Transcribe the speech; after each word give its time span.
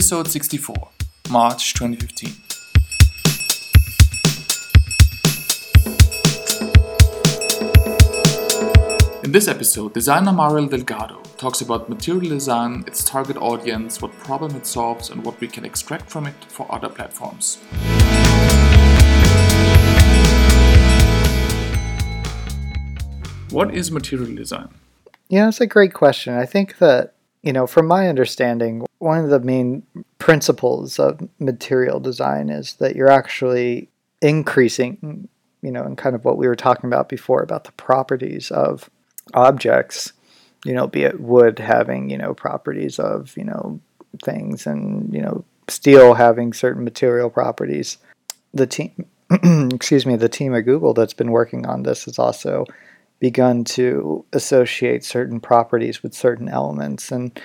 Episode 0.00 0.28
64, 0.28 0.88
March 1.30 1.74
2015. 1.74 2.32
In 9.22 9.30
this 9.30 9.46
episode, 9.46 9.92
designer 9.92 10.32
Mario 10.32 10.66
Delgado 10.68 11.20
talks 11.36 11.60
about 11.60 11.90
material 11.90 12.30
design, 12.30 12.82
its 12.86 13.04
target 13.04 13.36
audience, 13.36 14.00
what 14.00 14.10
problem 14.12 14.56
it 14.56 14.66
solves, 14.66 15.10
and 15.10 15.22
what 15.22 15.38
we 15.38 15.46
can 15.46 15.66
extract 15.66 16.08
from 16.08 16.26
it 16.26 16.46
for 16.48 16.66
other 16.72 16.88
platforms. 16.88 17.58
What 23.50 23.74
is 23.74 23.92
material 23.92 24.34
design? 24.34 24.70
Yeah, 25.28 25.48
it's 25.48 25.60
a 25.60 25.66
great 25.66 25.92
question. 25.92 26.32
I 26.32 26.46
think 26.46 26.78
that, 26.78 27.12
you 27.42 27.52
know, 27.52 27.66
from 27.66 27.86
my 27.86 28.08
understanding, 28.08 28.84
one 28.98 29.24
of 29.24 29.30
the 29.30 29.40
main 29.40 29.82
principles 30.18 30.98
of 30.98 31.26
material 31.38 32.00
design 32.00 32.50
is 32.50 32.74
that 32.74 32.94
you're 32.94 33.10
actually 33.10 33.88
increasing, 34.20 35.28
you 35.62 35.70
know, 35.70 35.82
and 35.82 35.96
kind 35.96 36.14
of 36.14 36.24
what 36.24 36.36
we 36.36 36.46
were 36.46 36.56
talking 36.56 36.88
about 36.88 37.08
before 37.08 37.42
about 37.42 37.64
the 37.64 37.72
properties 37.72 38.50
of 38.50 38.90
objects, 39.32 40.12
you 40.64 40.74
know, 40.74 40.86
be 40.86 41.02
it 41.02 41.20
wood 41.20 41.58
having, 41.58 42.10
you 42.10 42.18
know, 42.18 42.34
properties 42.34 42.98
of, 42.98 43.34
you 43.36 43.44
know, 43.44 43.80
things 44.22 44.66
and, 44.66 45.12
you 45.14 45.22
know, 45.22 45.44
steel 45.68 46.14
having 46.14 46.52
certain 46.52 46.84
material 46.84 47.30
properties. 47.30 47.96
The 48.52 48.66
team, 48.66 49.06
excuse 49.72 50.04
me, 50.04 50.16
the 50.16 50.28
team 50.28 50.54
at 50.54 50.62
Google 50.62 50.92
that's 50.92 51.14
been 51.14 51.30
working 51.30 51.64
on 51.64 51.84
this 51.84 52.06
is 52.06 52.18
also 52.18 52.66
begun 53.20 53.64
to 53.64 54.24
associate 54.32 55.04
certain 55.04 55.40
properties 55.40 56.02
with 56.02 56.14
certain 56.14 56.48
elements. 56.48 57.12
And, 57.12 57.38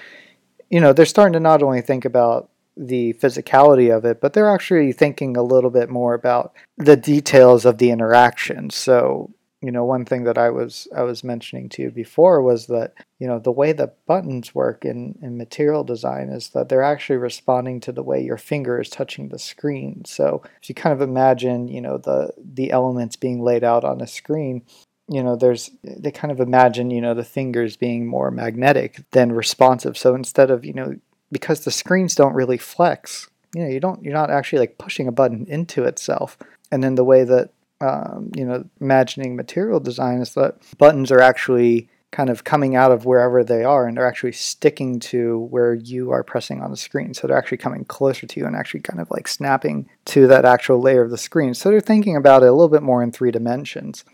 you 0.69 0.79
know, 0.79 0.93
they're 0.93 1.05
starting 1.05 1.33
to 1.33 1.39
not 1.39 1.61
only 1.61 1.81
think 1.81 2.05
about 2.05 2.49
the 2.77 3.13
physicality 3.13 3.95
of 3.95 4.05
it, 4.05 4.19
but 4.19 4.33
they're 4.33 4.49
actually 4.49 4.91
thinking 4.91 5.37
a 5.37 5.43
little 5.43 5.69
bit 5.69 5.89
more 5.89 6.13
about 6.13 6.53
the 6.77 6.97
details 6.97 7.65
of 7.65 7.77
the 7.77 7.91
interaction. 7.91 8.69
So, 8.69 9.31
you 9.61 9.71
know, 9.71 9.85
one 9.85 10.05
thing 10.05 10.25
that 10.25 10.37
I 10.37 10.49
was 10.49 10.87
I 10.95 11.03
was 11.03 11.23
mentioning 11.23 11.69
to 11.69 11.83
you 11.83 11.91
before 11.91 12.41
was 12.41 12.67
that, 12.67 12.93
you 13.19 13.27
know, 13.27 13.39
the 13.39 13.51
way 13.51 13.71
that 13.73 14.05
buttons 14.05 14.53
work 14.53 14.85
in, 14.85 15.17
in 15.21 15.37
material 15.37 15.83
design 15.83 16.29
is 16.29 16.49
that 16.49 16.69
they're 16.69 16.83
actually 16.83 17.17
responding 17.17 17.79
to 17.81 17.91
the 17.91 18.03
way 18.03 18.21
your 18.21 18.37
finger 18.37 18.79
is 18.79 18.89
touching 18.89 19.29
the 19.29 19.39
screen. 19.39 20.03
So 20.05 20.43
if 20.61 20.69
you 20.69 20.75
kind 20.75 20.93
of 20.93 21.01
imagine, 21.01 21.67
you 21.67 21.81
know, 21.81 21.97
the 21.97 22.31
the 22.37 22.71
elements 22.71 23.15
being 23.15 23.41
laid 23.41 23.63
out 23.63 23.83
on 23.83 24.01
a 24.01 24.07
screen, 24.07 24.63
you 25.07 25.21
know 25.21 25.35
there's 25.35 25.71
they 25.83 26.11
kind 26.11 26.31
of 26.31 26.39
imagine 26.39 26.89
you 26.89 27.01
know 27.01 27.13
the 27.13 27.23
fingers 27.23 27.77
being 27.77 28.07
more 28.07 28.31
magnetic 28.31 29.03
than 29.11 29.31
responsive. 29.31 29.97
So 29.97 30.15
instead 30.15 30.51
of 30.51 30.65
you 30.65 30.73
know 30.73 30.95
because 31.31 31.63
the 31.63 31.71
screens 31.71 32.15
don't 32.15 32.33
really 32.33 32.57
flex 32.57 33.29
you 33.55 33.63
know 33.63 33.69
you 33.69 33.79
don't 33.79 34.03
you're 34.03 34.13
not 34.13 34.29
actually 34.29 34.59
like 34.59 34.77
pushing 34.77 35.07
a 35.07 35.11
button 35.11 35.45
into 35.47 35.83
itself. 35.83 36.37
And 36.71 36.83
then 36.83 36.95
the 36.95 37.03
way 37.03 37.23
that 37.23 37.51
um, 37.81 38.31
you 38.35 38.45
know 38.45 38.65
imagining 38.81 39.35
material 39.35 39.79
design 39.79 40.19
is 40.19 40.33
that 40.33 40.57
buttons 40.77 41.11
are 41.11 41.21
actually 41.21 41.89
kind 42.11 42.29
of 42.29 42.45
coming 42.45 42.75
out 42.75 42.91
of 42.91 43.03
wherever 43.03 43.43
they 43.43 43.63
are 43.63 43.87
and 43.87 43.97
they're 43.97 44.07
actually 44.07 44.31
sticking 44.31 44.99
to 45.01 45.39
where 45.51 45.73
you 45.73 46.11
are 46.11 46.23
pressing 46.23 46.61
on 46.61 46.71
the 46.71 46.77
screen. 46.77 47.13
So 47.13 47.27
they're 47.27 47.37
actually 47.37 47.57
coming 47.57 47.83
closer 47.83 48.25
to 48.25 48.39
you 48.39 48.45
and 48.45 48.55
actually 48.55 48.79
kind 48.79 49.01
of 49.01 49.11
like 49.11 49.27
snapping 49.27 49.89
to 50.05 50.25
that 50.27 50.45
actual 50.45 50.79
layer 50.79 51.01
of 51.01 51.11
the 51.11 51.17
screen. 51.17 51.53
So 51.53 51.69
they're 51.69 51.81
thinking 51.81 52.15
about 52.15 52.41
it 52.41 52.47
a 52.47 52.53
little 52.53 52.69
bit 52.69 52.83
more 52.83 53.03
in 53.03 53.11
three 53.11 53.31
dimensions 53.31 54.05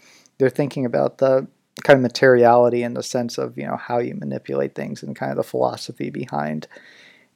they're 0.41 0.49
thinking 0.49 0.85
about 0.85 1.19
the 1.19 1.47
kind 1.83 1.97
of 1.97 2.01
materiality 2.01 2.81
in 2.81 2.95
the 2.95 3.03
sense 3.03 3.37
of 3.37 3.57
you 3.57 3.65
know 3.65 3.77
how 3.77 3.99
you 3.99 4.15
manipulate 4.15 4.73
things 4.73 5.03
and 5.03 5.15
kind 5.15 5.31
of 5.31 5.37
the 5.37 5.43
philosophy 5.43 6.09
behind 6.09 6.67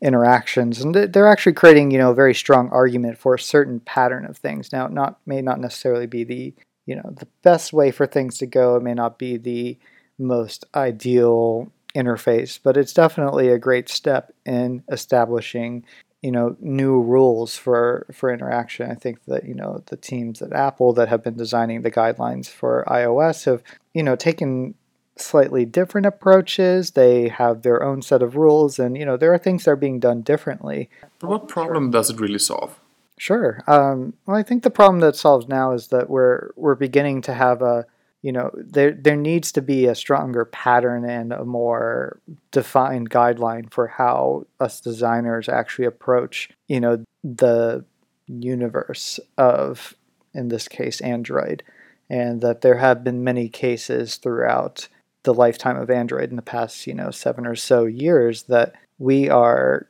interactions. 0.01 0.81
And 0.81 0.93
they're 0.93 1.27
actually 1.27 1.53
creating 1.53 1.91
you 1.91 1.99
know 1.99 2.09
a 2.09 2.15
very 2.15 2.33
strong 2.33 2.69
argument 2.71 3.19
for 3.19 3.35
a 3.35 3.39
certain 3.39 3.79
pattern 3.79 4.25
of 4.25 4.37
things. 4.37 4.73
Now 4.73 4.87
not 4.87 5.19
may 5.27 5.41
not 5.41 5.59
necessarily 5.59 6.07
be 6.07 6.23
the 6.23 6.53
you 6.87 6.95
know 6.95 7.13
the 7.15 7.27
best 7.43 7.71
way 7.71 7.91
for 7.91 8.07
things 8.07 8.39
to 8.39 8.47
go. 8.47 8.75
It 8.75 8.83
may 8.83 8.95
not 8.95 9.19
be 9.19 9.37
the 9.37 9.77
most 10.17 10.65
ideal 10.73 11.71
interface 11.93 12.59
but 12.61 12.75
it's 12.75 12.93
definitely 12.93 13.47
a 13.47 13.57
great 13.57 13.87
step 13.87 14.33
in 14.45 14.83
establishing 14.91 15.85
you 16.25 16.31
know 16.31 16.55
new 16.59 16.99
rules 16.99 17.55
for 17.55 18.07
for 18.11 18.33
interaction. 18.33 18.89
I 18.89 18.95
think 18.95 19.23
that 19.25 19.45
you 19.45 19.53
know 19.53 19.83
the 19.85 19.95
teams 19.95 20.41
at 20.41 20.53
Apple 20.53 20.91
that 20.93 21.07
have 21.07 21.23
been 21.23 21.37
designing 21.37 21.83
the 21.83 21.91
guidelines 21.91 22.47
for 22.49 22.83
iOS 22.87 23.45
have 23.45 23.61
you 23.93 24.01
know 24.01 24.15
taken 24.15 24.73
slightly 25.17 25.65
different 25.65 26.07
approaches. 26.07 26.91
They 26.91 27.27
have 27.27 27.61
their 27.61 27.83
own 27.83 28.01
set 28.01 28.23
of 28.23 28.35
rules, 28.35 28.79
and 28.79 28.97
you 28.97 29.05
know 29.05 29.17
there 29.17 29.31
are 29.35 29.37
things 29.37 29.65
that 29.65 29.71
are 29.71 29.75
being 29.75 29.99
done 29.99 30.23
differently. 30.23 30.89
But 31.19 31.29
what 31.29 31.47
problem 31.47 31.91
does 31.91 32.09
it 32.09 32.19
really 32.19 32.39
solve? 32.39 32.79
Sure. 33.19 33.61
Um, 33.67 34.13
well, 34.25 34.35
I 34.35 34.41
think 34.41 34.63
the 34.63 34.71
problem 34.71 35.01
that 35.01 35.15
solves 35.15 35.47
now 35.47 35.73
is 35.73 35.89
that 35.89 36.09
we're 36.09 36.49
we're 36.55 36.73
beginning 36.87 37.21
to 37.21 37.35
have 37.35 37.61
a 37.61 37.85
you 38.25 38.31
know 38.31 38.49
there 38.55 38.91
there 38.91 39.15
needs 39.15 39.51
to 39.51 39.61
be 39.61 39.85
a 39.85 39.93
stronger 39.93 40.45
pattern 40.45 41.07
and 41.07 41.31
a 41.31 41.45
more 41.45 42.19
defined 42.49 43.11
guideline 43.11 43.71
for 43.71 43.85
how 43.85 44.47
us 44.59 44.81
designers 44.81 45.47
actually 45.47 45.85
approach 45.85 46.49
you 46.67 46.79
know 46.79 47.05
the 47.23 47.85
universe 48.25 49.19
of 49.37 49.93
in 50.33 50.47
this 50.47 50.67
case 50.67 51.01
android. 51.01 51.61
And 52.09 52.41
that 52.41 52.61
there 52.61 52.77
have 52.77 53.03
been 53.03 53.23
many 53.23 53.47
cases 53.47 54.17
throughout 54.17 54.87
the 55.21 55.33
lifetime 55.33 55.77
of 55.77 55.91
android 55.91 56.31
in 56.31 56.35
the 56.35 56.41
past 56.41 56.87
you 56.87 56.95
know 56.95 57.11
7 57.11 57.45
or 57.45 57.55
so 57.55 57.85
years 57.85 58.43
that 58.43 58.73
we 58.97 59.29
are 59.29 59.87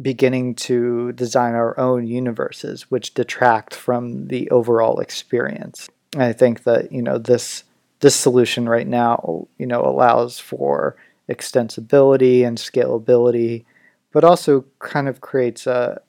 beginning 0.00 0.54
to 0.54 1.12
design 1.12 1.54
our 1.54 1.78
own 1.78 2.06
universes 2.06 2.90
which 2.90 3.12
detract 3.12 3.74
from 3.74 4.28
the 4.28 4.48
overall 4.50 4.98
experience 5.00 5.90
I 6.22 6.32
think 6.32 6.64
that 6.64 6.92
you 6.92 7.02
know 7.02 7.18
this 7.18 7.64
this 8.00 8.14
solution 8.14 8.68
right 8.68 8.86
now 8.86 9.48
you 9.58 9.66
know 9.66 9.82
allows 9.82 10.38
for 10.38 10.96
extensibility 11.30 12.46
and 12.46 12.58
scalability, 12.58 13.64
but 14.12 14.24
also 14.24 14.64
kind 14.78 15.08
of 15.08 15.20
creates 15.20 15.66
a 15.66 16.00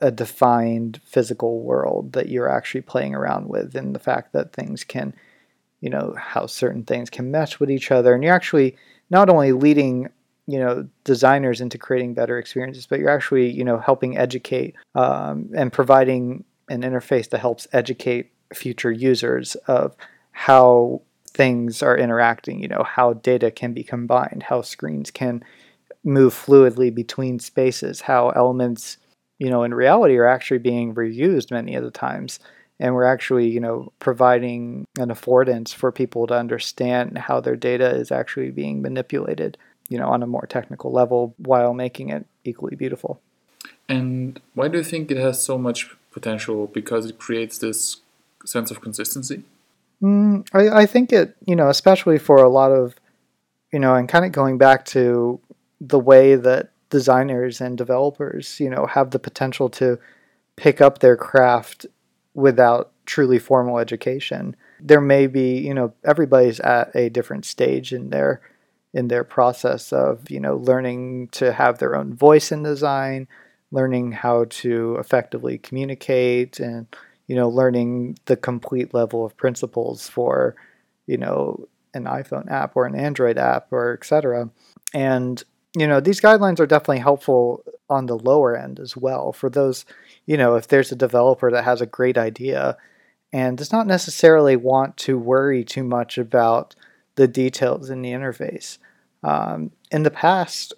a 0.00 0.10
defined 0.10 1.00
physical 1.04 1.60
world 1.60 2.12
that 2.12 2.28
you're 2.28 2.48
actually 2.48 2.82
playing 2.82 3.14
around 3.14 3.48
with, 3.48 3.74
and 3.74 3.94
the 3.94 4.00
fact 4.00 4.32
that 4.32 4.52
things 4.52 4.84
can, 4.84 5.14
you 5.80 5.88
know, 5.88 6.14
how 6.18 6.46
certain 6.46 6.84
things 6.84 7.08
can 7.08 7.30
mesh 7.30 7.58
with 7.60 7.70
each 7.70 7.90
other, 7.90 8.14
and 8.14 8.22
you're 8.22 8.34
actually 8.34 8.76
not 9.10 9.30
only 9.30 9.52
leading 9.52 10.08
you 10.46 10.58
know 10.58 10.86
designers 11.04 11.60
into 11.60 11.78
creating 11.78 12.12
better 12.12 12.38
experiences 12.38 12.86
but 12.86 12.98
you're 12.98 13.08
actually 13.08 13.50
you 13.50 13.64
know 13.64 13.78
helping 13.78 14.18
educate 14.18 14.74
um, 14.94 15.48
and 15.54 15.72
providing 15.72 16.44
an 16.68 16.82
interface 16.82 17.30
that 17.30 17.40
helps 17.40 17.66
educate 17.72 18.30
future 18.52 18.92
users 18.92 19.54
of 19.66 19.94
how 20.32 21.00
things 21.28 21.82
are 21.82 21.96
interacting, 21.96 22.60
you 22.60 22.68
know, 22.68 22.84
how 22.84 23.14
data 23.14 23.50
can 23.50 23.72
be 23.72 23.82
combined, 23.82 24.44
how 24.44 24.62
screens 24.62 25.10
can 25.10 25.42
move 26.04 26.34
fluidly 26.34 26.94
between 26.94 27.38
spaces, 27.38 28.02
how 28.02 28.30
elements, 28.30 28.98
you 29.38 29.50
know, 29.50 29.62
in 29.62 29.74
reality 29.74 30.16
are 30.16 30.26
actually 30.26 30.58
being 30.58 30.94
reused 30.94 31.50
many 31.50 31.74
of 31.74 31.82
the 31.82 31.90
times. 31.90 32.38
And 32.78 32.94
we're 32.94 33.04
actually, 33.04 33.48
you 33.48 33.60
know, 33.60 33.92
providing 33.98 34.84
an 34.98 35.08
affordance 35.08 35.72
for 35.72 35.92
people 35.92 36.26
to 36.26 36.34
understand 36.34 37.16
how 37.16 37.40
their 37.40 37.56
data 37.56 37.88
is 37.88 38.12
actually 38.12 38.50
being 38.50 38.82
manipulated, 38.82 39.56
you 39.88 39.98
know, 39.98 40.08
on 40.08 40.22
a 40.22 40.26
more 40.26 40.46
technical 40.46 40.92
level 40.92 41.34
while 41.38 41.72
making 41.72 42.10
it 42.10 42.26
equally 42.44 42.76
beautiful. 42.76 43.20
And 43.88 44.40
why 44.54 44.68
do 44.68 44.78
you 44.78 44.84
think 44.84 45.10
it 45.10 45.16
has 45.16 45.42
so 45.42 45.56
much 45.58 45.94
potential? 46.10 46.66
Because 46.66 47.06
it 47.06 47.18
creates 47.18 47.58
this 47.58 47.98
sense 48.44 48.70
of 48.70 48.80
consistency? 48.80 49.42
Mm, 50.02 50.46
I, 50.52 50.82
I 50.82 50.86
think 50.86 51.12
it, 51.12 51.36
you 51.46 51.56
know, 51.56 51.68
especially 51.68 52.18
for 52.18 52.36
a 52.36 52.48
lot 52.48 52.72
of, 52.72 52.94
you 53.72 53.78
know, 53.78 53.94
and 53.94 54.08
kind 54.08 54.24
of 54.24 54.32
going 54.32 54.58
back 54.58 54.84
to 54.86 55.40
the 55.80 55.98
way 55.98 56.34
that 56.36 56.70
designers 56.90 57.60
and 57.60 57.76
developers, 57.76 58.60
you 58.60 58.70
know, 58.70 58.86
have 58.86 59.10
the 59.10 59.18
potential 59.18 59.68
to 59.68 59.98
pick 60.56 60.80
up 60.80 60.98
their 60.98 61.16
craft 61.16 61.86
without 62.34 62.92
truly 63.06 63.38
formal 63.38 63.78
education. 63.78 64.56
There 64.80 65.00
may 65.00 65.26
be, 65.26 65.58
you 65.58 65.74
know, 65.74 65.92
everybody's 66.04 66.60
at 66.60 66.94
a 66.94 67.08
different 67.08 67.44
stage 67.44 67.92
in 67.92 68.10
their 68.10 68.40
in 68.92 69.08
their 69.08 69.24
process 69.24 69.92
of, 69.92 70.30
you 70.30 70.38
know, 70.38 70.56
learning 70.56 71.28
to 71.32 71.52
have 71.52 71.78
their 71.78 71.96
own 71.96 72.14
voice 72.14 72.52
in 72.52 72.62
design, 72.62 73.26
learning 73.72 74.12
how 74.12 74.44
to 74.48 74.96
effectively 75.00 75.58
communicate 75.58 76.60
and 76.60 76.86
you 77.26 77.36
know, 77.36 77.48
learning 77.48 78.18
the 78.26 78.36
complete 78.36 78.94
level 78.94 79.24
of 79.24 79.36
principles 79.36 80.08
for, 80.08 80.56
you 81.06 81.16
know, 81.16 81.68
an 81.94 82.04
iPhone 82.04 82.50
app 82.50 82.76
or 82.76 82.86
an 82.86 82.94
Android 82.94 83.38
app 83.38 83.72
or 83.72 83.94
etc. 83.94 84.50
And 84.92 85.42
you 85.76 85.88
know, 85.88 86.00
these 86.00 86.20
guidelines 86.20 86.60
are 86.60 86.66
definitely 86.66 87.00
helpful 87.00 87.64
on 87.90 88.06
the 88.06 88.16
lower 88.16 88.56
end 88.56 88.78
as 88.78 88.96
well 88.96 89.32
for 89.32 89.50
those, 89.50 89.84
you 90.24 90.36
know, 90.36 90.54
if 90.54 90.68
there's 90.68 90.92
a 90.92 90.96
developer 90.96 91.50
that 91.50 91.64
has 91.64 91.80
a 91.80 91.86
great 91.86 92.16
idea 92.16 92.76
and 93.32 93.58
does 93.58 93.72
not 93.72 93.86
necessarily 93.86 94.54
want 94.54 94.96
to 94.96 95.18
worry 95.18 95.64
too 95.64 95.82
much 95.82 96.16
about 96.16 96.76
the 97.16 97.26
details 97.26 97.90
in 97.90 98.02
the 98.02 98.10
interface. 98.10 98.78
Um, 99.24 99.72
in 99.90 100.04
the 100.04 100.10
past, 100.10 100.74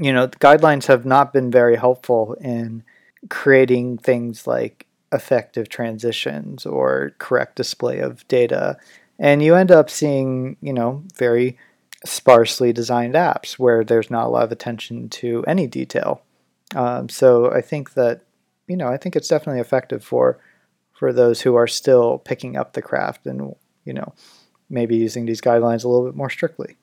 you 0.00 0.12
know, 0.12 0.26
guidelines 0.26 0.86
have 0.86 1.06
not 1.06 1.32
been 1.32 1.50
very 1.50 1.76
helpful 1.76 2.34
in 2.40 2.82
creating 3.30 3.98
things 3.98 4.46
like 4.46 4.86
effective 5.14 5.68
transitions 5.68 6.66
or 6.66 7.12
correct 7.18 7.56
display 7.56 8.00
of 8.00 8.26
data. 8.28 8.76
And 9.18 9.42
you 9.42 9.54
end 9.54 9.70
up 9.70 9.88
seeing, 9.88 10.56
you 10.60 10.72
know, 10.72 11.04
very 11.16 11.56
sparsely 12.04 12.72
designed 12.72 13.14
apps 13.14 13.52
where 13.52 13.84
there's 13.84 14.10
not 14.10 14.26
a 14.26 14.28
lot 14.28 14.44
of 14.44 14.52
attention 14.52 15.08
to 15.08 15.44
any 15.46 15.66
detail. 15.66 16.22
Um, 16.74 17.08
so 17.08 17.50
I 17.50 17.60
think 17.60 17.94
that, 17.94 18.22
you 18.66 18.76
know, 18.76 18.88
I 18.88 18.96
think 18.96 19.16
it's 19.16 19.28
definitely 19.28 19.60
effective 19.60 20.04
for 20.04 20.38
for 20.92 21.12
those 21.12 21.40
who 21.40 21.54
are 21.56 21.66
still 21.66 22.18
picking 22.18 22.56
up 22.56 22.72
the 22.72 22.82
craft 22.82 23.26
and, 23.26 23.54
you 23.84 23.92
know, 23.92 24.14
maybe 24.70 24.96
using 24.96 25.26
these 25.26 25.40
guidelines 25.40 25.84
a 25.84 25.88
little 25.88 26.06
bit 26.06 26.14
more 26.14 26.30
strictly. 26.30 26.76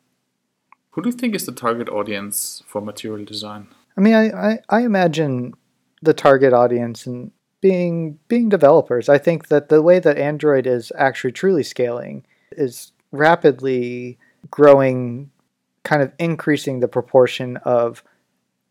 Who 0.91 1.01
do 1.01 1.09
you 1.09 1.15
think 1.15 1.33
is 1.33 1.45
the 1.45 1.53
target 1.53 1.87
audience 1.87 2.63
for 2.67 2.81
material 2.81 3.25
design? 3.25 3.67
I 3.97 4.01
mean, 4.01 4.13
I, 4.13 4.25
I, 4.29 4.59
I 4.69 4.81
imagine 4.81 5.53
the 6.01 6.13
target 6.13 6.51
audience 6.51 7.07
and 7.07 7.31
being 7.61 8.17
being 8.27 8.49
developers. 8.49 9.07
I 9.07 9.17
think 9.17 9.47
that 9.47 9.69
the 9.69 9.81
way 9.81 9.99
that 9.99 10.17
Android 10.17 10.67
is 10.67 10.91
actually 10.97 11.31
truly 11.31 11.63
scaling 11.63 12.25
is 12.51 12.91
rapidly 13.11 14.17
growing, 14.49 15.29
kind 15.83 16.01
of 16.01 16.11
increasing 16.19 16.79
the 16.79 16.87
proportion 16.87 17.57
of 17.57 18.03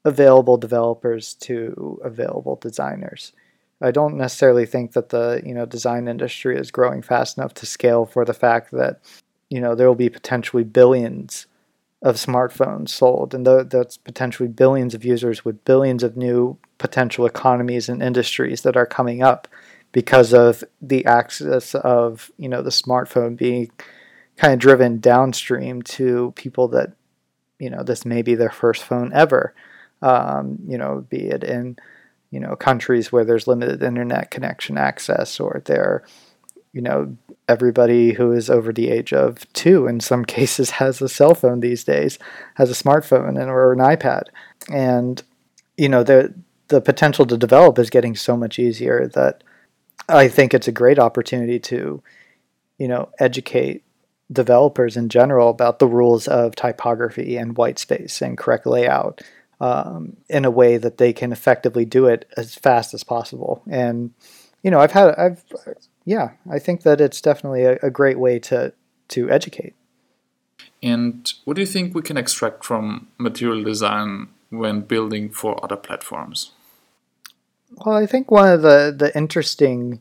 available 0.04 0.56
developers 0.56 1.34
to 1.34 2.00
available 2.04 2.56
designers. 2.56 3.32
I 3.82 3.90
don't 3.90 4.16
necessarily 4.16 4.66
think 4.66 4.92
that 4.92 5.08
the 5.08 5.40
you 5.44 5.54
know 5.54 5.66
design 5.66 6.08
industry 6.08 6.58
is 6.58 6.70
growing 6.70 7.00
fast 7.00 7.38
enough 7.38 7.54
to 7.54 7.66
scale 7.66 8.04
for 8.04 8.24
the 8.24 8.34
fact 8.34 8.72
that 8.72 9.00
you 9.48 9.60
know 9.60 9.74
there 9.74 9.86
will 9.86 9.94
be 9.94 10.10
potentially 10.10 10.64
billions 10.64 11.46
of 12.02 12.16
smartphones 12.16 12.88
sold, 12.88 13.34
and 13.34 13.46
that's 13.46 13.98
potentially 13.98 14.48
billions 14.48 14.94
of 14.94 15.04
users 15.04 15.44
with 15.44 15.64
billions 15.64 16.02
of 16.02 16.16
new 16.16 16.56
potential 16.78 17.26
economies 17.26 17.88
and 17.88 18.02
industries 18.02 18.62
that 18.62 18.76
are 18.76 18.86
coming 18.86 19.22
up 19.22 19.46
because 19.92 20.32
of 20.32 20.64
the 20.80 21.04
access 21.04 21.74
of 21.74 22.30
you 22.38 22.48
know 22.48 22.62
the 22.62 22.70
smartphone 22.70 23.36
being 23.36 23.70
kind 24.36 24.54
of 24.54 24.58
driven 24.58 24.98
downstream 24.98 25.82
to 25.82 26.32
people 26.36 26.68
that 26.68 26.92
you 27.58 27.68
know 27.68 27.82
this 27.82 28.06
may 28.06 28.22
be 28.22 28.34
their 28.34 28.50
first 28.50 28.82
phone 28.82 29.12
ever. 29.12 29.54
Um, 30.02 30.58
you 30.66 30.78
know 30.78 31.06
be 31.10 31.28
it 31.28 31.44
in 31.44 31.76
you 32.30 32.40
know 32.40 32.56
countries 32.56 33.12
where 33.12 33.24
there's 33.24 33.46
limited 33.46 33.82
internet 33.82 34.30
connection 34.30 34.78
access 34.78 35.38
or 35.38 35.60
they're 35.66 36.04
you 36.72 36.80
know 36.80 37.16
everybody 37.48 38.12
who 38.12 38.32
is 38.32 38.48
over 38.48 38.72
the 38.72 38.90
age 38.90 39.12
of 39.12 39.50
two 39.52 39.86
in 39.86 40.00
some 40.00 40.24
cases 40.36 40.70
has 40.70 41.00
a 41.02 41.08
cell 41.08 41.34
phone 41.34 41.60
these 41.60 41.84
days 41.84 42.18
has 42.54 42.70
a 42.70 42.82
smartphone 42.84 43.40
and 43.40 43.50
or 43.50 43.72
an 43.72 43.78
ipad. 43.78 44.24
And 44.70 45.22
you 45.76 45.88
know 45.88 46.02
the 46.02 46.34
the 46.68 46.80
potential 46.80 47.26
to 47.26 47.36
develop 47.36 47.78
is 47.78 47.90
getting 47.90 48.14
so 48.14 48.36
much 48.36 48.58
easier 48.58 49.08
that 49.14 49.42
i 50.08 50.28
think 50.28 50.54
it's 50.54 50.68
a 50.68 50.72
great 50.72 50.98
opportunity 50.98 51.58
to 51.58 52.02
you 52.78 52.88
know 52.88 53.08
educate 53.18 53.82
developers 54.30 54.96
in 54.96 55.08
general 55.08 55.48
about 55.48 55.80
the 55.80 55.88
rules 55.88 56.28
of 56.28 56.54
typography 56.54 57.36
and 57.36 57.56
white 57.56 57.80
space 57.80 58.22
and 58.22 58.38
correct 58.38 58.64
layout 58.64 59.20
um, 59.60 60.16
in 60.28 60.44
a 60.44 60.50
way 60.50 60.76
that 60.76 60.98
they 60.98 61.12
can 61.12 61.32
effectively 61.32 61.84
do 61.84 62.06
it 62.06 62.30
as 62.36 62.54
fast 62.54 62.94
as 62.94 63.02
possible. 63.02 63.62
And 63.68 64.14
you 64.62 64.70
know 64.70 64.80
i've 64.80 64.92
had 64.92 65.14
i've 65.16 65.42
yeah, 66.04 66.30
I 66.50 66.58
think 66.58 66.82
that 66.82 67.00
it's 67.00 67.20
definitely 67.20 67.64
a, 67.64 67.78
a 67.82 67.90
great 67.90 68.18
way 68.18 68.38
to 68.40 68.72
to 69.08 69.30
educate. 69.30 69.74
And 70.82 71.32
what 71.44 71.54
do 71.54 71.62
you 71.62 71.66
think 71.66 71.94
we 71.94 72.02
can 72.02 72.16
extract 72.16 72.64
from 72.64 73.08
material 73.18 73.62
design 73.62 74.28
when 74.50 74.80
building 74.80 75.30
for 75.30 75.62
other 75.62 75.76
platforms? 75.76 76.52
Well, 77.84 77.96
I 77.96 78.06
think 78.06 78.30
one 78.30 78.48
of 78.48 78.62
the, 78.62 78.94
the 78.96 79.16
interesting 79.16 80.00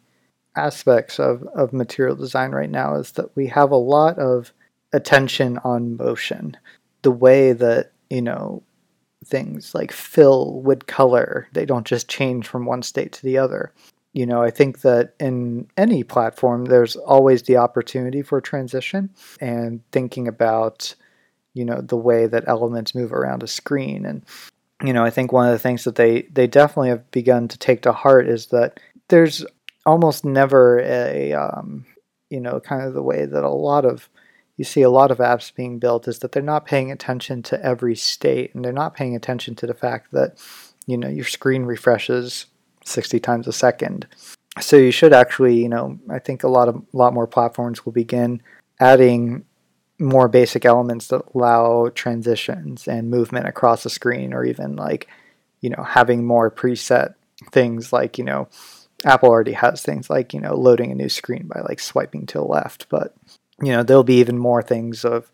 aspects 0.56 1.20
of, 1.20 1.44
of 1.56 1.74
material 1.74 2.16
design 2.16 2.52
right 2.52 2.70
now 2.70 2.96
is 2.96 3.12
that 3.14 3.36
we 3.36 3.48
have 3.48 3.72
a 3.72 3.78
lot 3.78 4.18
of 4.18 4.54
attention 4.94 5.60
on 5.64 5.98
motion. 5.98 6.58
The 7.02 7.12
way 7.12 7.54
that, 7.54 7.92
you 8.10 8.22
know, 8.22 8.64
things 9.26 9.76
like 9.76 9.92
fill 9.92 10.62
with 10.62 10.88
color, 10.88 11.48
they 11.54 11.66
don't 11.66 11.86
just 11.86 12.08
change 12.08 12.48
from 12.48 12.66
one 12.66 12.82
state 12.82 13.12
to 13.14 13.24
the 13.24 13.38
other 13.38 13.72
you 14.14 14.26
know, 14.26 14.42
I 14.42 14.50
think 14.50 14.82
that 14.82 15.14
in 15.20 15.68
any 15.78 16.04
platform, 16.04 16.66
there's 16.66 16.96
always 16.96 17.44
the 17.44 17.58
opportunity 17.58 18.22
for 18.22 18.42
transition 18.42 19.12
and 19.40 19.82
thinking 19.92 20.28
about, 20.28 20.96
you 21.54 21.64
know, 21.64 21.82
the 21.82 21.98
way 21.98 22.26
that 22.26 22.48
elements 22.48 22.96
move 22.96 23.14
around 23.14 23.44
a 23.44 23.48
screen. 23.48 24.06
And, 24.06 24.24
you 24.84 24.94
know, 24.94 25.04
I 25.04 25.12
think 25.12 25.32
one 25.32 25.46
of 25.46 25.54
the 25.54 25.60
things 25.60 25.84
that 25.84 25.96
they, 25.96 26.24
they 26.24 26.48
definitely 26.48 26.90
have 26.90 27.10
begun 27.12 27.48
to 27.50 27.58
take 27.58 27.84
to 27.84 27.92
heart 27.92 28.28
is 28.28 28.48
that 28.48 28.80
there's 29.10 29.46
almost 29.86 30.26
never 30.26 30.80
a, 30.80 31.34
um, 31.34 31.86
you 32.30 32.40
know, 32.40 32.60
kind 32.60 32.84
of 32.84 32.94
the 32.94 33.04
way 33.04 33.26
that 33.26 33.44
a 33.44 33.50
lot 33.50 33.86
of, 33.86 34.10
you 34.58 34.66
see 34.66 34.82
a 34.82 34.90
lot 34.90 35.12
of 35.12 35.20
apps 35.20 35.54
being 35.54 35.80
built 35.80 36.08
is 36.08 36.20
that 36.20 36.32
they're 36.32 36.44
not 36.44 36.66
paying 36.66 36.92
attention 36.92 37.44
to 37.44 37.64
every 37.64 37.96
state 37.96 38.54
and 38.54 38.66
they're 38.66 38.74
not 38.74 38.96
paying 38.96 39.16
attention 39.16 39.56
to 39.56 39.68
the 39.68 39.74
fact 39.74 40.12
that, 40.12 40.38
you 40.88 40.98
know, 40.98 41.08
your 41.08 41.26
screen 41.26 41.64
refreshes 41.64 42.48
60 42.86 43.20
times 43.20 43.48
a 43.48 43.54
second. 43.54 44.08
So 44.60 44.76
you 44.76 44.92
should 44.92 45.14
actually, 45.14 45.62
you 45.62 45.70
know, 45.70 46.00
I 46.10 46.20
think 46.20 46.44
a 46.44 46.48
lot 46.48 46.68
of 46.68 46.76
a 46.76 46.98
lot 46.98 47.14
more 47.14 47.28
platforms 47.28 47.86
will 47.86 47.94
begin 47.94 48.42
adding 48.80 49.46
more 50.00 50.28
basic 50.28 50.66
elements 50.66 51.08
that 51.08 51.24
allow 51.36 51.90
transitions 51.94 52.88
and 52.88 53.10
movement 53.10 53.48
across 53.48 53.84
the 53.84 53.90
screen 53.90 54.34
or 54.34 54.46
even 54.46 54.76
like, 54.76 55.08
you 55.62 55.70
know, 55.70 55.84
having 55.84 56.26
more 56.26 56.50
preset 56.50 57.16
things 57.52 57.92
like, 57.94 58.18
you 58.18 58.24
know, 58.24 58.48
Apple 59.06 59.30
already 59.30 59.54
has 59.54 59.82
things 59.82 60.10
like, 60.10 60.34
you 60.34 60.40
know, 60.40 60.56
loading 60.56 60.92
a 60.92 60.96
new 60.96 61.10
screen 61.10 61.48
by 61.48 61.62
like 61.62 61.80
swiping 61.80 62.26
to 62.28 62.40
the 62.40 62.44
left, 62.44 62.88
but 62.90 63.14
you 63.62 63.72
know, 63.72 63.84
there'll 63.84 64.04
be 64.04 64.20
even 64.20 64.38
more 64.38 64.62
things 64.62 65.04
of, 65.04 65.30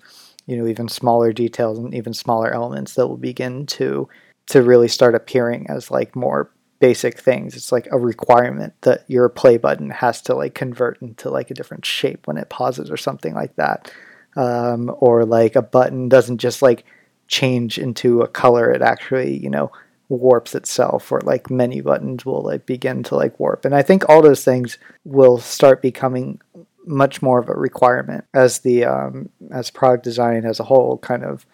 you 0.47 0.57
know, 0.57 0.67
even 0.67 0.87
smaller 0.87 1.31
details 1.31 1.77
and 1.77 1.93
even 1.93 2.13
smaller 2.13 2.51
elements 2.53 2.95
that 2.95 3.07
will 3.07 3.17
begin 3.17 3.65
to 3.67 4.09
to 4.47 4.61
really 4.61 4.87
start 4.87 5.15
appearing 5.15 5.67
as 5.69 5.89
like 5.89 6.15
more 6.15 6.51
basic 6.85 7.17
things. 7.19 7.55
It's 7.55 7.71
like 7.71 7.87
a 7.91 7.97
requirement 7.97 8.73
that 8.81 9.05
your 9.07 9.27
play 9.27 9.57
button 9.57 9.89
has 9.89 10.21
to 10.23 10.35
like 10.35 10.53
convert 10.53 11.01
into 11.01 11.31
like 11.31 11.49
a 11.49 11.55
different 11.55 11.83
shape 11.83 12.27
when 12.27 12.37
it 12.37 12.49
pauses 12.49 12.91
or 12.91 12.97
something 12.97 13.33
like 13.33 13.55
that. 13.55 13.91
Um, 14.35 14.95
or 14.99 15.25
like 15.25 15.55
a 15.55 15.63
button 15.63 16.09
doesn't 16.09 16.37
just 16.37 16.61
like 16.61 16.85
change 17.27 17.79
into 17.79 18.21
a 18.21 18.27
color, 18.27 18.69
it 18.69 18.83
actually, 18.83 19.35
you 19.35 19.49
know, 19.49 19.71
warps 20.09 20.53
itself 20.53 21.11
or 21.11 21.21
like 21.21 21.49
many 21.49 21.81
buttons 21.81 22.23
will 22.23 22.43
like 22.43 22.67
begin 22.67 23.01
to 23.01 23.15
like 23.15 23.39
warp. 23.39 23.65
And 23.65 23.73
I 23.73 23.81
think 23.81 24.07
all 24.07 24.21
those 24.21 24.43
things 24.43 24.77
will 25.05 25.39
start 25.39 25.81
becoming 25.81 26.39
much 26.85 27.23
more 27.23 27.39
of 27.39 27.49
a 27.49 27.53
requirement 27.53 28.25
as 28.35 28.59
the 28.59 28.85
um, 28.85 29.29
as 29.49 29.71
product 29.71 30.03
design 30.03 30.45
as 30.45 30.59
a 30.59 30.65
whole 30.65 30.99
kind 30.99 31.23
of 31.23 31.47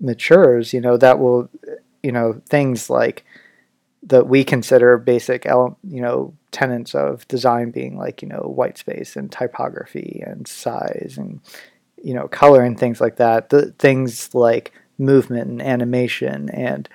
matures, 0.00 0.72
you 0.72 0.80
know, 0.80 0.96
that 0.96 1.18
will 1.18 1.50
you 2.02 2.10
know, 2.10 2.40
things 2.48 2.88
like 2.88 3.24
that 4.04 4.26
we 4.26 4.44
consider 4.44 4.98
basic 4.98 5.44
you 5.44 5.76
know 5.82 6.34
tenets 6.50 6.94
of 6.94 7.26
design 7.28 7.70
being 7.70 7.96
like 7.96 8.22
you 8.22 8.28
know 8.28 8.40
white 8.40 8.78
space 8.78 9.16
and 9.16 9.30
typography 9.30 10.22
and 10.26 10.46
size 10.46 11.14
and 11.16 11.40
you 12.02 12.14
know 12.14 12.28
color 12.28 12.62
and 12.62 12.78
things 12.78 13.00
like 13.00 13.16
that 13.16 13.50
the 13.50 13.72
things 13.72 14.34
like 14.34 14.72
movement 14.98 15.50
and 15.50 15.62
animation 15.62 16.50
and 16.50 16.88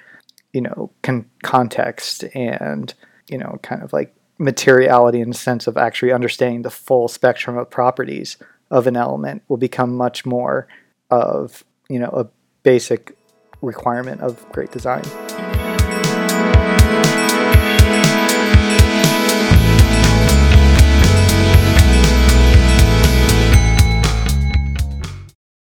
you 0.53 0.61
know 0.61 0.91
con- 1.01 1.29
context 1.43 2.23
and 2.35 2.93
you 3.29 3.37
know 3.37 3.59
kind 3.63 3.81
of 3.83 3.93
like 3.93 4.13
materiality 4.37 5.19
in 5.19 5.29
the 5.29 5.37
sense 5.37 5.65
of 5.65 5.77
actually 5.77 6.11
understanding 6.11 6.61
the 6.61 6.69
full 6.69 7.07
spectrum 7.07 7.57
of 7.57 7.69
properties 7.69 8.37
of 8.69 8.85
an 8.85 8.95
element 8.95 9.41
will 9.47 9.57
become 9.57 9.95
much 9.95 10.25
more 10.25 10.67
of 11.09 11.63
you 11.89 11.99
know 11.99 12.09
a 12.09 12.27
basic 12.63 13.17
requirement 13.61 14.21
of 14.21 14.47
great 14.51 14.71
design. 14.71 15.03